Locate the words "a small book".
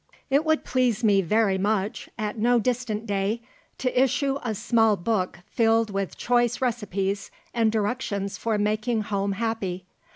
4.43-5.37